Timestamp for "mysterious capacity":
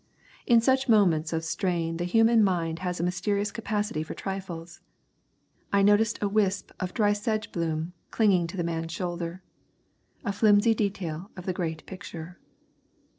3.03-4.01